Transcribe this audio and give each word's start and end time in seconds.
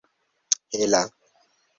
hela 0.81 1.03